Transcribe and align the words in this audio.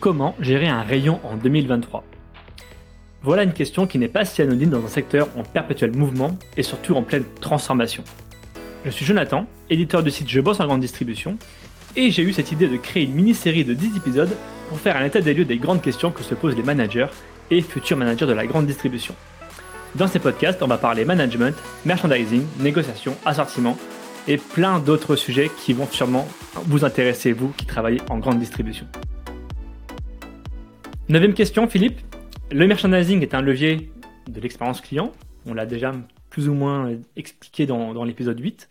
Comment 0.00 0.36
gérer 0.38 0.68
un 0.68 0.82
rayon 0.82 1.18
en 1.24 1.36
2023 1.36 2.04
Voilà 3.22 3.42
une 3.42 3.52
question 3.52 3.88
qui 3.88 3.98
n'est 3.98 4.06
pas 4.06 4.24
si 4.24 4.40
anonyme 4.40 4.70
dans 4.70 4.84
un 4.84 4.88
secteur 4.88 5.26
en 5.36 5.42
perpétuel 5.42 5.96
mouvement 5.96 6.38
et 6.56 6.62
surtout 6.62 6.94
en 6.94 7.02
pleine 7.02 7.24
transformation. 7.40 8.04
Je 8.84 8.90
suis 8.90 9.04
Jonathan, 9.04 9.46
éditeur 9.68 10.04
du 10.04 10.12
site 10.12 10.28
Je 10.28 10.40
bosse 10.40 10.60
en 10.60 10.66
grande 10.66 10.82
distribution, 10.82 11.36
et 11.96 12.12
j'ai 12.12 12.22
eu 12.22 12.32
cette 12.32 12.52
idée 12.52 12.68
de 12.68 12.76
créer 12.76 13.04
une 13.04 13.14
mini-série 13.14 13.64
de 13.64 13.74
10 13.74 13.96
épisodes 13.96 14.30
pour 14.68 14.78
faire 14.78 14.96
un 14.96 15.04
état 15.04 15.20
des 15.20 15.34
lieux 15.34 15.44
des 15.44 15.58
grandes 15.58 15.82
questions 15.82 16.12
que 16.12 16.22
se 16.22 16.36
posent 16.36 16.54
les 16.54 16.62
managers 16.62 17.08
et 17.50 17.60
futurs 17.60 17.96
managers 17.96 18.26
de 18.26 18.32
la 18.32 18.46
grande 18.46 18.66
distribution. 18.66 19.16
Dans 19.96 20.06
ces 20.06 20.20
podcasts, 20.20 20.62
on 20.62 20.68
va 20.68 20.78
parler 20.78 21.04
management, 21.04 21.56
merchandising, 21.84 22.44
négociation, 22.60 23.16
assortiment 23.24 23.76
et 24.28 24.36
plein 24.36 24.78
d'autres 24.78 25.16
sujets 25.16 25.50
qui 25.64 25.72
vont 25.72 25.88
sûrement 25.90 26.28
vous 26.66 26.84
intéresser, 26.84 27.32
vous 27.32 27.48
qui 27.56 27.66
travaillez 27.66 28.00
en 28.10 28.18
grande 28.18 28.38
distribution. 28.38 28.86
Neuvième 31.08 31.32
question, 31.32 31.66
Philippe. 31.66 32.00
Le 32.50 32.66
merchandising 32.66 33.22
est 33.22 33.32
un 33.32 33.40
levier 33.40 33.90
de 34.28 34.40
l'expérience 34.42 34.82
client. 34.82 35.10
On 35.46 35.54
l'a 35.54 35.64
déjà 35.64 35.92
plus 36.28 36.50
ou 36.50 36.54
moins 36.54 36.92
expliqué 37.16 37.64
dans, 37.64 38.04
l'épisode 38.04 38.38
8. 38.38 38.68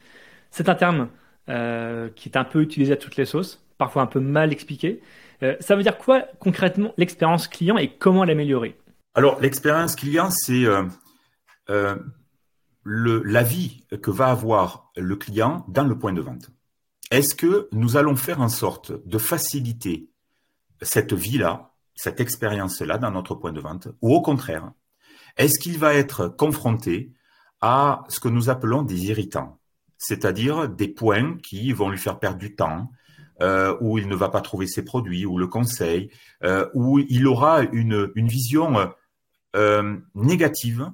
C'est 0.51 0.69
un 0.69 0.75
terme 0.75 1.09
euh, 1.49 2.09
qui 2.15 2.29
est 2.29 2.37
un 2.37 2.43
peu 2.43 2.61
utilisé 2.61 2.93
à 2.93 2.95
toutes 2.95 3.15
les 3.15 3.25
sauces, 3.25 3.65
parfois 3.79 4.03
un 4.03 4.05
peu 4.05 4.19
mal 4.19 4.51
expliqué. 4.51 5.01
Euh, 5.41 5.55
ça 5.61 5.75
veut 5.75 5.81
dire 5.81 5.97
quoi 5.97 6.27
concrètement 6.39 6.93
l'expérience 6.97 7.47
client 7.47 7.79
et 7.79 7.89
comment 7.89 8.23
l'améliorer? 8.23 8.77
Alors 9.15 9.41
l'expérience 9.41 9.95
client, 9.95 10.29
c'est 10.29 10.65
euh, 11.71 11.95
l'avis 12.85 13.83
que 14.03 14.11
va 14.11 14.27
avoir 14.27 14.91
le 14.95 15.15
client 15.15 15.65
dans 15.69 15.85
le 15.85 15.97
point 15.97 16.13
de 16.13 16.21
vente. 16.21 16.51
Est-ce 17.09 17.33
que 17.33 17.67
nous 17.71 17.97
allons 17.97 18.15
faire 18.15 18.41
en 18.41 18.49
sorte 18.49 18.91
de 19.07 19.17
faciliter 19.17 20.11
cette 20.83 21.13
vie-là, 21.13 21.73
cette 21.97 22.21
expérience-là 22.21 22.97
dans 22.99 23.11
notre 23.11 23.35
point 23.35 23.51
de 23.51 23.59
vente, 23.59 23.89
ou 24.01 24.13
au 24.13 24.21
contraire, 24.21 24.71
est-ce 25.35 25.59
qu'il 25.59 25.77
va 25.77 25.93
être 25.95 26.27
confronté 26.27 27.11
à 27.59 28.03
ce 28.07 28.19
que 28.19 28.29
nous 28.29 28.49
appelons 28.49 28.83
des 28.83 29.07
irritants, 29.07 29.59
c'est-à-dire 29.97 30.69
des 30.69 30.87
points 30.87 31.37
qui 31.37 31.73
vont 31.73 31.89
lui 31.89 31.97
faire 31.97 32.19
perdre 32.19 32.37
du 32.37 32.55
temps, 32.55 32.91
euh, 33.41 33.75
où 33.81 33.97
il 33.97 34.07
ne 34.07 34.15
va 34.15 34.29
pas 34.29 34.41
trouver 34.41 34.67
ses 34.67 34.85
produits, 34.85 35.25
ou 35.25 35.37
le 35.37 35.47
conseil, 35.47 36.11
euh, 36.43 36.69
où 36.75 36.99
il 36.99 37.27
aura 37.27 37.63
une, 37.63 38.11
vision 38.15 38.91
euh, 39.55 39.97
négative 40.13 40.91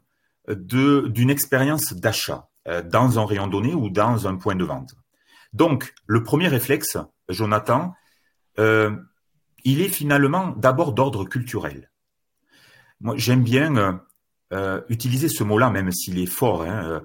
d'une 0.47 1.29
expérience 1.29 1.93
d'achat 1.93 2.49
euh, 2.67 2.81
dans 2.81 3.19
un 3.19 3.25
rayon 3.25 3.47
donné 3.47 3.73
ou 3.73 3.89
dans 3.89 4.25
un 4.25 4.35
point 4.35 4.55
de 4.55 4.63
vente. 4.63 4.95
Donc, 5.51 5.93
le 6.07 6.23
premier 6.23 6.47
réflexe, 6.47 6.97
Jonathan, 7.29 7.93
il 9.63 9.81
est 9.81 9.89
finalement 9.89 10.49
d'abord 10.57 10.93
d'ordre 10.93 11.25
culturel. 11.25 11.91
Moi, 13.01 13.15
j'aime 13.17 13.43
bien 13.43 14.01
euh, 14.51 14.81
utiliser 14.89 15.29
ce 15.29 15.43
mot-là, 15.43 15.69
même 15.69 15.91
s'il 15.91 16.19
est 16.19 16.25
fort. 16.25 16.63
Hein, 16.63 17.01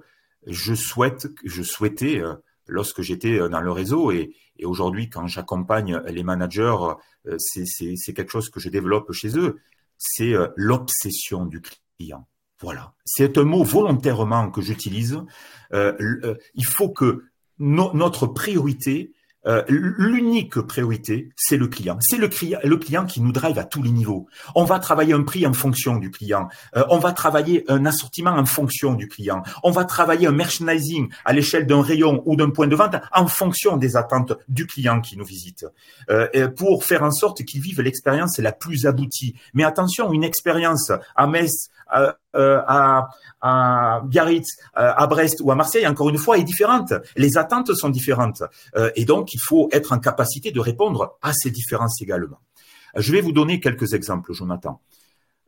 je 0.47 0.75
souhaite, 0.75 1.29
je 1.45 1.63
souhaitais, 1.63 2.23
lorsque 2.67 3.03
j'étais 3.03 3.49
dans 3.49 3.61
le 3.61 3.73
réseau 3.73 4.13
et, 4.13 4.35
aujourd'hui, 4.65 5.09
quand 5.09 5.27
j'accompagne 5.27 6.01
les 6.07 6.23
managers, 6.23 6.77
c'est 7.39 8.13
quelque 8.15 8.31
chose 8.31 8.51
que 8.51 8.61
je 8.61 8.69
développe 8.69 9.13
chez 9.13 9.39
eux. 9.39 9.59
C'est 9.97 10.35
l'obsession 10.57 11.47
du 11.47 11.61
client. 11.61 12.27
Voilà. 12.61 12.93
C'est 13.05 13.39
un 13.39 13.45
mot 13.45 13.63
volontairement 13.63 14.51
que 14.51 14.61
j'utilise. 14.61 15.21
Euh, 15.73 15.93
euh, 16.01 16.35
il 16.55 16.67
faut 16.67 16.91
que 16.91 17.25
notre 17.59 18.27
priorité 18.27 19.13
euh, 19.47 19.63
l'unique 19.69 20.61
priorité, 20.61 21.31
c'est 21.37 21.57
le 21.57 21.69
client. 21.69 21.97
C'est 22.01 22.19
le, 22.19 22.29
le, 22.65 22.77
client 22.77 23.07
qui 23.07 23.21
nous 23.21 23.33
drive 23.33 23.59
à 23.59 23.65
tous 23.65 23.83
les 23.83 23.91
niveaux. 23.91 24.27
On 24.55 24.65
va 24.65 24.79
travailler 24.79 25.15
un 25.15 25.23
prix 25.23 25.47
en 25.47 25.53
fonction 25.53 25.97
du 25.97 26.11
client. 26.11 26.49
Euh, 26.77 26.85
on 26.91 26.99
va 26.99 27.13
travailler 27.13 27.65
un 27.69 27.87
assortiment 27.87 28.33
en 28.33 28.45
fonction 28.45 28.95
du 28.95 29.07
client. 29.09 29.43
On 29.63 29.71
va 29.71 29.85
travailler 29.85 30.27
un 30.27 30.33
merchandising 30.33 31.09
à 31.25 31.33
l'échelle 31.33 31.67
d'un 31.67 31.83
rayon 31.83 32.23
ou 32.27 32.37
d'un 32.37 32.51
point 32.51 32.67
de 32.67 32.75
vente 32.75 32.97
en 33.13 33.27
fonction 33.27 33.77
des 33.77 33.97
attentes 33.97 34.33
du 34.49 34.67
client 34.67 35.01
qui 35.01 35.17
nous 35.17 35.25
visite. 35.25 35.65
Euh, 36.11 36.49
pour 36.49 36.85
faire 36.85 37.03
en 37.03 37.13
sorte 37.13 37.45
qu'il 37.45 37.61
vive 37.61 37.81
l'expérience 37.81 38.39
la 38.39 38.53
plus 38.53 38.87
aboutie. 38.87 39.35
Mais 39.55 39.65
attention, 39.65 40.13
une 40.13 40.25
expérience 40.25 40.91
à 41.15 41.27
Metz, 41.27 41.69
à, 41.89 42.17
à 42.39 44.01
Biarritz, 44.05 44.47
à 44.75 45.07
Brest 45.07 45.41
ou 45.43 45.51
à 45.51 45.55
Marseille, 45.55 45.87
encore 45.87 46.09
une 46.09 46.19
fois, 46.19 46.39
est 46.39 46.45
différente. 46.45 46.93
Les 47.17 47.37
attentes 47.37 47.75
sont 47.75 47.89
différentes. 47.89 48.43
et 48.97 49.05
donc, 49.05 49.35
il 49.35 49.41
faut 49.41 49.69
être 49.73 49.93
en 49.93 49.99
capacité 49.99 50.51
de 50.51 50.61
répondre 50.61 51.19
à 51.23 51.33
ces 51.33 51.51
différences 51.51 52.01
également. 52.01 52.41
Je 52.97 53.13
vais 53.13 53.21
vous 53.21 53.33
donner 53.33 53.61
quelques 53.61 53.95
exemples, 53.95 54.33
Jonathan. 54.33 54.81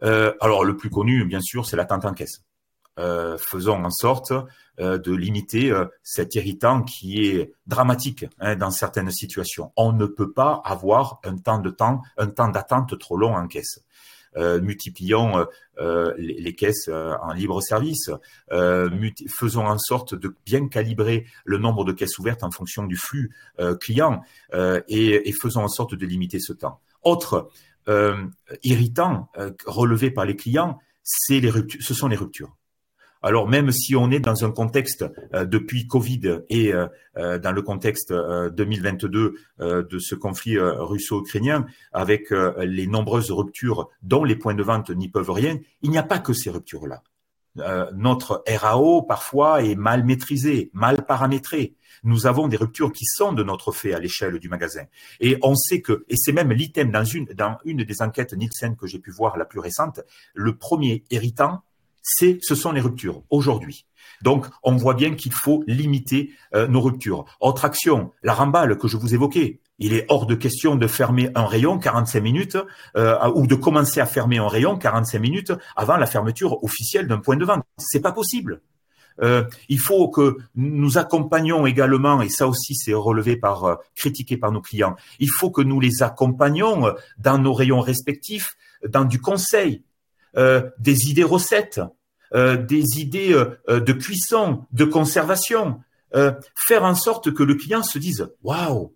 Euh, 0.02 0.32
alors, 0.40 0.64
le 0.64 0.76
plus 0.76 0.90
connu, 0.90 1.24
bien 1.24 1.40
sûr, 1.40 1.66
c'est 1.66 1.76
l'attente 1.76 2.04
en 2.04 2.12
caisse. 2.12 2.42
Euh, 2.98 3.38
faisons 3.38 3.84
en 3.84 3.90
sorte 3.90 4.32
euh, 4.80 4.98
de 4.98 5.12
limiter 5.12 5.72
cet 6.02 6.34
irritant 6.34 6.82
qui 6.82 7.26
est 7.26 7.54
dramatique 7.66 8.26
hein, 8.38 8.56
dans 8.56 8.70
certaines 8.70 9.10
situations. 9.10 9.72
On 9.76 9.92
ne 9.92 10.06
peut 10.06 10.32
pas 10.32 10.60
avoir 10.64 11.20
un 11.24 11.36
temps 11.36 11.58
de 11.58 11.70
temps, 11.70 12.02
un 12.18 12.26
temps 12.28 12.48
d'attente 12.48 12.98
trop 12.98 13.16
long 13.16 13.34
en 13.34 13.46
caisse. 13.46 13.80
Euh, 14.36 14.60
multiplions 14.60 15.38
euh, 15.38 15.44
euh, 15.80 16.14
les, 16.16 16.54
caisses 16.54 16.88
en 16.88 17.32
libre 17.32 17.60
service, 17.62 18.10
faisons 19.28 19.66
en 19.66 19.78
sorte 19.78 20.14
de 20.14 20.34
bien 20.44 20.68
calibrer 20.68 21.26
le 21.44 21.58
nombre 21.58 21.84
de 21.84 21.92
caisses 21.92 22.18
ouvertes 22.18 22.44
en 22.44 22.50
fonction 22.50 22.84
du 22.84 22.96
flux 22.96 23.34
client 23.80 24.22
et, 24.88 25.28
et, 25.28 25.32
faisons 25.32 25.62
en 25.62 25.68
sorte 25.68 25.94
de 25.94 26.06
limiter 26.06 26.38
ce 26.38 26.52
temps. 26.52 26.80
Autre 27.02 27.50
irritant 28.62 29.30
relevé 29.64 30.10
par 30.10 30.26
les 30.26 30.36
clients, 30.36 30.78
c'est 31.02 31.40
les 31.40 31.50
ruptures, 31.50 31.82
ce 31.82 31.94
sont 31.94 32.08
les 32.08 32.16
ruptures. 32.16 32.56
Alors 33.22 33.48
même 33.48 33.70
si 33.70 33.94
on 33.96 34.10
est 34.10 34.20
dans 34.20 34.44
un 34.44 34.50
contexte 34.50 35.04
euh, 35.34 35.44
depuis 35.44 35.86
Covid 35.86 36.40
et 36.48 36.72
euh, 36.72 36.86
euh, 37.16 37.38
dans 37.38 37.52
le 37.52 37.62
contexte 37.62 38.12
2022 38.12 39.34
de 39.60 39.98
ce 39.98 40.14
conflit 40.14 40.58
russo-ukrainien, 40.58 41.66
avec 41.92 42.30
les 42.30 42.86
nombreuses 42.86 43.30
ruptures 43.30 43.88
dont 44.02 44.24
les 44.24 44.36
points 44.36 44.54
de 44.54 44.62
vente 44.62 44.90
n'y 44.90 45.08
peuvent 45.08 45.30
rien, 45.30 45.58
il 45.82 45.90
n'y 45.90 45.98
a 45.98 46.02
pas 46.02 46.18
que 46.18 46.32
ces 46.32 46.50
ruptures-là. 46.50 47.02
notre 47.94 48.42
RAO 48.48 49.02
parfois 49.02 49.62
est 49.62 49.74
mal 49.74 50.04
maîtrisé, 50.04 50.70
mal 50.72 51.04
paramétré. 51.04 51.74
Nous 52.02 52.26
avons 52.26 52.48
des 52.48 52.56
ruptures 52.56 52.92
qui 52.92 53.04
sont 53.04 53.32
de 53.32 53.42
notre 53.42 53.72
fait 53.72 53.92
à 53.92 53.98
l'échelle 53.98 54.38
du 54.38 54.48
magasin. 54.48 54.84
Et 55.20 55.36
on 55.42 55.54
sait 55.54 55.82
que, 55.82 56.04
et 56.08 56.16
c'est 56.16 56.32
même 56.32 56.52
l'item 56.52 56.90
dans 56.90 57.04
une, 57.04 57.26
dans 57.26 57.58
une 57.64 57.84
des 57.84 58.02
enquêtes 58.02 58.32
Nielsen 58.32 58.76
que 58.76 58.86
j'ai 58.86 58.98
pu 58.98 59.10
voir 59.10 59.36
la 59.36 59.44
plus 59.44 59.60
récente, 59.60 60.00
le 60.34 60.56
premier 60.56 61.04
héritant, 61.10 61.62
c'est, 62.12 62.38
ce 62.42 62.54
sont 62.56 62.72
les 62.72 62.80
ruptures 62.80 63.22
aujourd'hui. 63.30 63.86
Donc, 64.22 64.46
on 64.62 64.76
voit 64.76 64.94
bien 64.94 65.14
qu'il 65.14 65.32
faut 65.32 65.62
limiter 65.66 66.32
euh, 66.54 66.66
nos 66.66 66.80
ruptures. 66.80 67.24
Autre 67.40 67.64
action, 67.64 68.10
la 68.22 68.34
ramballe 68.34 68.76
que 68.76 68.88
je 68.88 68.96
vous 68.96 69.14
évoquais. 69.14 69.60
Il 69.78 69.94
est 69.94 70.04
hors 70.08 70.26
de 70.26 70.34
question 70.34 70.74
de 70.74 70.86
fermer 70.86 71.30
un 71.34 71.46
rayon 71.46 71.78
45 71.78 72.20
minutes 72.20 72.58
euh, 72.96 73.16
ou 73.34 73.46
de 73.46 73.54
commencer 73.54 74.00
à 74.00 74.06
fermer 74.06 74.38
un 74.38 74.48
rayon 74.48 74.76
45 74.76 75.18
minutes 75.20 75.52
avant 75.76 75.96
la 75.96 76.06
fermeture 76.06 76.62
officielle 76.64 77.06
d'un 77.06 77.18
point 77.18 77.36
de 77.36 77.44
vente. 77.44 77.62
C'est 77.78 78.00
pas 78.00 78.12
possible. 78.12 78.60
Euh, 79.22 79.44
il 79.68 79.78
faut 79.78 80.08
que 80.08 80.36
nous 80.54 80.98
accompagnions 80.98 81.64
également, 81.66 82.20
et 82.20 82.28
ça 82.28 82.48
aussi 82.48 82.74
c'est 82.74 82.92
relevé 82.92 83.36
par, 83.36 83.78
critiqué 83.94 84.36
par 84.36 84.50
nos 84.50 84.60
clients, 84.60 84.96
il 85.18 85.30
faut 85.30 85.50
que 85.50 85.62
nous 85.62 85.78
les 85.78 86.02
accompagnions 86.02 86.94
dans 87.18 87.38
nos 87.38 87.52
rayons 87.52 87.80
respectifs, 87.80 88.56
dans 88.86 89.04
du 89.04 89.20
conseil, 89.20 89.82
des 90.34 91.10
idées 91.10 91.24
recettes, 91.24 91.80
des 92.34 92.84
idées 92.98 93.32
euh, 93.32 93.80
de 93.80 93.92
cuisson, 93.92 94.64
de 94.72 94.84
conservation, 94.84 95.80
faire 96.56 96.84
en 96.84 96.96
sorte 96.96 97.32
que 97.32 97.44
le 97.44 97.54
client 97.54 97.84
se 97.84 97.98
dise 97.98 98.28
waouh, 98.42 98.94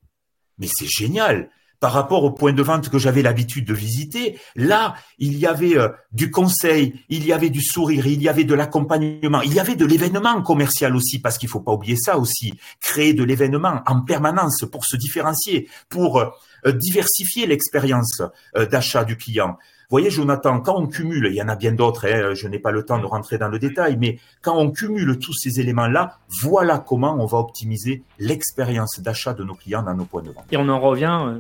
mais 0.58 0.68
c'est 0.72 0.88
génial. 0.88 1.48
Par 1.78 1.92
rapport 1.92 2.24
au 2.24 2.30
point 2.30 2.52
de 2.52 2.62
vente 2.62 2.88
que 2.88 2.98
j'avais 2.98 3.22
l'habitude 3.22 3.66
de 3.66 3.74
visiter, 3.74 4.38
là, 4.56 4.94
il 5.18 5.36
y 5.36 5.46
avait 5.46 5.76
du 6.12 6.30
conseil, 6.30 7.04
il 7.08 7.26
y 7.26 7.32
avait 7.32 7.50
du 7.50 7.60
sourire, 7.60 8.06
il 8.06 8.22
y 8.22 8.28
avait 8.28 8.44
de 8.44 8.54
l'accompagnement, 8.54 9.42
il 9.42 9.52
y 9.52 9.60
avait 9.60 9.76
de 9.76 9.84
l'événement 9.84 10.40
commercial 10.42 10.96
aussi, 10.96 11.20
parce 11.20 11.36
qu'il 11.36 11.48
faut 11.48 11.60
pas 11.60 11.72
oublier 11.72 11.96
ça 11.96 12.18
aussi, 12.18 12.54
créer 12.80 13.12
de 13.12 13.22
l'événement 13.22 13.82
en 13.86 14.00
permanence 14.00 14.64
pour 14.72 14.86
se 14.86 14.96
différencier, 14.96 15.68
pour 15.90 16.24
diversifier 16.66 17.46
l'expérience 17.46 18.22
d'achat 18.56 19.04
du 19.04 19.16
client. 19.16 19.58
Vous 19.94 20.00
voyez, 20.00 20.10
Jonathan, 20.10 20.58
quand 20.58 20.76
on 20.76 20.88
cumule, 20.88 21.28
il 21.30 21.36
y 21.36 21.40
en 21.40 21.46
a 21.46 21.54
bien 21.54 21.70
d'autres, 21.70 22.08
hein, 22.08 22.34
je 22.34 22.48
n'ai 22.48 22.58
pas 22.58 22.72
le 22.72 22.84
temps 22.84 22.98
de 22.98 23.06
rentrer 23.06 23.38
dans 23.38 23.46
le 23.46 23.60
détail, 23.60 23.96
mais 23.96 24.18
quand 24.42 24.58
on 24.58 24.72
cumule 24.72 25.20
tous 25.20 25.34
ces 25.34 25.60
éléments-là, 25.60 26.18
voilà 26.42 26.80
comment 26.80 27.14
on 27.20 27.26
va 27.26 27.38
optimiser 27.38 28.02
l'expérience 28.18 28.98
d'achat 28.98 29.34
de 29.34 29.44
nos 29.44 29.54
clients 29.54 29.84
dans 29.84 29.94
nos 29.94 30.04
points 30.04 30.22
de 30.22 30.32
vente. 30.32 30.46
Et 30.50 30.56
on 30.56 30.68
en 30.68 30.80
revient 30.80 31.20
euh, 31.28 31.38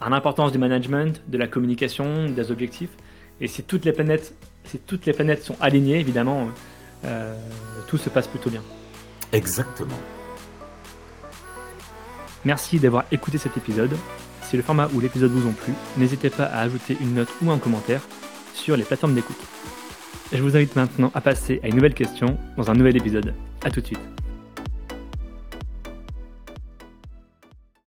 à 0.00 0.08
l'importance 0.08 0.52
du 0.52 0.58
management, 0.58 1.22
de 1.28 1.36
la 1.36 1.46
communication, 1.46 2.30
des 2.30 2.50
objectifs. 2.50 2.96
Et 3.42 3.46
si 3.46 3.62
toutes 3.62 3.84
les 3.84 3.92
planètes, 3.92 4.34
si 4.64 4.78
toutes 4.78 5.04
les 5.04 5.12
planètes 5.12 5.42
sont 5.42 5.56
alignées, 5.60 6.00
évidemment, 6.00 6.48
euh, 7.04 7.08
euh, 7.08 7.36
tout 7.88 7.98
se 7.98 8.08
passe 8.08 8.26
plutôt 8.26 8.48
bien. 8.48 8.62
Exactement. 9.32 10.00
Merci 12.46 12.78
d'avoir 12.78 13.04
écouté 13.12 13.36
cet 13.36 13.58
épisode. 13.58 13.94
Si 14.52 14.58
le 14.58 14.62
format 14.62 14.86
ou 14.92 15.00
l'épisode 15.00 15.30
vous 15.30 15.48
ont 15.48 15.54
plu, 15.54 15.72
n'hésitez 15.96 16.28
pas 16.28 16.44
à 16.44 16.60
ajouter 16.60 16.94
une 17.00 17.14
note 17.14 17.30
ou 17.40 17.50
un 17.50 17.56
commentaire 17.56 18.02
sur 18.52 18.76
les 18.76 18.84
plateformes 18.84 19.14
d'écoute. 19.14 19.38
Je 20.30 20.42
vous 20.42 20.54
invite 20.54 20.76
maintenant 20.76 21.10
à 21.14 21.22
passer 21.22 21.58
à 21.64 21.68
une 21.68 21.76
nouvelle 21.76 21.94
question 21.94 22.36
dans 22.58 22.70
un 22.70 22.74
nouvel 22.74 22.98
épisode. 22.98 23.32
A 23.64 23.70
tout 23.70 23.80
de 23.80 23.86
suite. 23.86 24.21